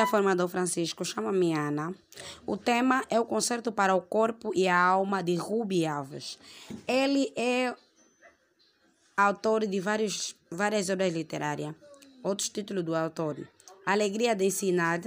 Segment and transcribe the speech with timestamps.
[0.00, 1.04] a forma do Francisco.
[1.04, 1.94] Chama-me Ana.
[2.46, 6.38] O tema é o concerto para o corpo e a alma de Ruby Alves.
[6.88, 7.74] Ele é
[9.16, 11.74] autor de vários, várias obras literárias.
[12.22, 13.36] Outros títulos do autor:
[13.84, 15.00] Alegria de Ensinar,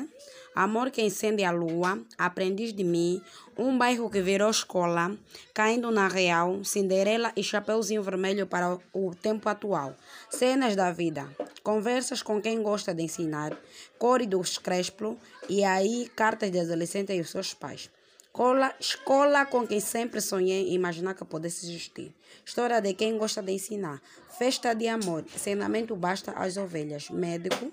[0.54, 3.22] Amor que Incende a Lua, Aprendiz de Mim,
[3.58, 5.18] Um Bairro que Virou Escola,
[5.54, 9.96] Caindo na Real, Cinderela e Chapeuzinho Vermelho para o Tempo Atual,
[10.30, 11.28] Cenas da Vida,
[11.66, 13.58] Conversas com quem gosta de ensinar,
[13.98, 15.18] Core dos Crespo
[15.50, 17.90] e aí Cartas de Adolescente e os seus pais.
[18.22, 22.14] Escola, escola com quem sempre sonhei imaginar que pudesse existir.
[22.46, 24.00] História de quem gosta de ensinar.
[24.38, 25.26] Festa de amor.
[25.34, 27.10] Ensinamento basta às ovelhas.
[27.10, 27.72] Médico.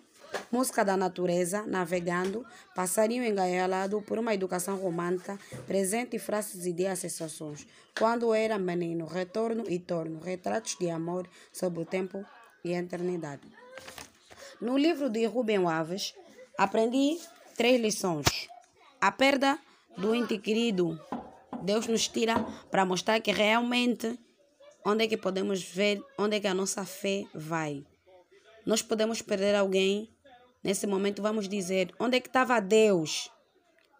[0.51, 7.67] Música da natureza, navegando, passarinho engaiolado por uma educação romântica, presente frases e de sensações.
[7.99, 12.25] Quando era menino, retorno e torno, retratos de amor sobre o tempo
[12.65, 13.62] e a eternidade.
[14.61, 16.15] No livro de Rubem Alves,
[16.57, 17.19] aprendi
[17.57, 18.49] três lições.
[19.01, 19.59] A perda
[19.97, 21.01] do ente querido,
[21.63, 24.19] Deus nos tira para mostrar que realmente
[24.85, 27.85] onde é que podemos ver onde é que a nossa fé vai.
[28.65, 30.09] Nós podemos perder alguém
[30.63, 33.31] Nesse momento, vamos dizer: onde é que estava Deus?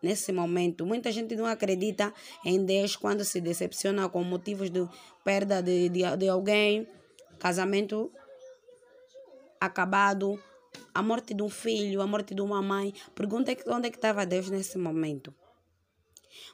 [0.01, 2.13] Nesse momento, muita gente não acredita
[2.45, 4.89] em Deus quando se decepciona com motivos de
[5.25, 6.89] perda de, de, de alguém,
[7.39, 8.11] casamento
[9.65, 10.43] acabado,
[10.95, 12.93] a morte de um filho, a morte de uma mãe.
[13.15, 15.35] Pergunta onde é que estava Deus nesse momento.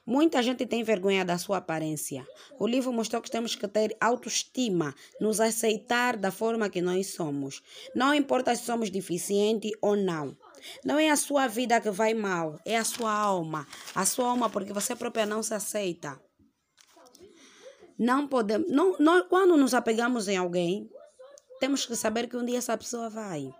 [0.04, 2.26] Muita gente tem vergonha da sua aparência.
[2.58, 7.62] O livro mostrou que temos que ter autoestima, nos aceitar da forma que nós somos.
[7.94, 10.36] Não importa se somos deficientes ou não.
[10.84, 13.66] Não é a sua vida que vai mal, é a sua alma.
[13.94, 16.20] A sua alma, porque você própria não se aceita.
[17.98, 18.70] Não podemos.
[18.70, 20.88] Não, nós, quando nos apegamos em alguém,
[21.60, 23.52] temos que saber que um dia essa pessoa vai.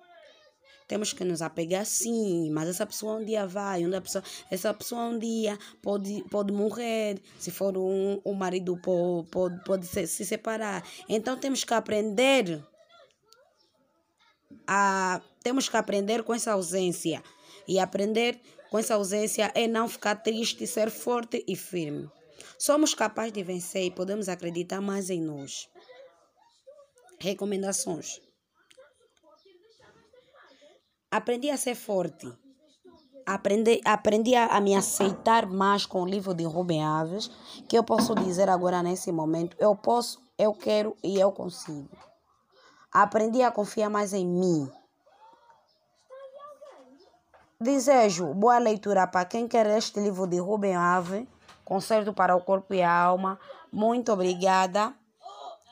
[0.87, 5.03] Temos que nos apegar sim, mas essa pessoa um dia vai, uma pessoa, essa pessoa
[5.03, 10.25] um dia pode, pode morrer, se for um, um marido pode, pode, pode se, se
[10.25, 10.83] separar.
[11.07, 12.65] Então temos que aprender
[14.67, 17.23] a temos que aprender com essa ausência.
[17.67, 22.11] E aprender com essa ausência é não ficar triste, ser forte e firme.
[22.59, 25.69] Somos capazes de vencer e podemos acreditar mais em nós.
[27.21, 28.21] Recomendações.
[31.11, 32.31] Aprendi a ser forte.
[33.27, 37.31] Aprendi, aprendi a, a me aceitar mais com o livro de Rubem Aves,
[37.69, 41.91] que eu posso dizer agora nesse momento, eu posso, eu quero e eu consigo.
[42.91, 44.71] Aprendi a confiar mais em mim.
[47.61, 51.29] Desejo boa leitura para quem quer este livro de Rubem Ave,
[51.65, 53.39] Concerto para o Corpo e a Alma.
[53.71, 54.95] Muito obrigada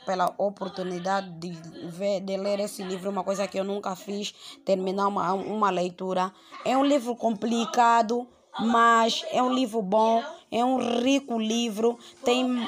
[0.07, 1.51] pela oportunidade de,
[1.89, 4.33] ver, de ler esse livro, uma coisa que eu nunca fiz,
[4.65, 6.33] terminar uma, uma leitura.
[6.65, 8.27] É um livro complicado,
[8.61, 12.67] mas é um livro bom, é um rico livro, tem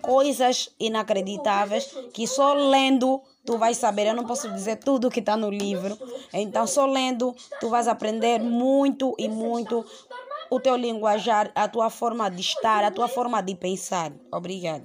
[0.00, 4.06] coisas inacreditáveis que só lendo tu vais saber.
[4.06, 5.98] Eu não posso dizer tudo que está no livro.
[6.32, 9.84] Então, só lendo, tu vais aprender muito e muito
[10.48, 14.12] o teu linguajar, a tua forma de estar, a tua forma de pensar.
[14.32, 14.84] Obrigado.